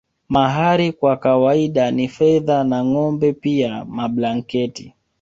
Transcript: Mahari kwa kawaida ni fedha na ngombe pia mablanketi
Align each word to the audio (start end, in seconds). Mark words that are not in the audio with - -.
Mahari 0.29 0.91
kwa 0.91 1.17
kawaida 1.17 1.91
ni 1.91 2.07
fedha 2.07 2.63
na 2.63 2.85
ngombe 2.85 3.33
pia 3.33 3.85
mablanketi 3.85 4.93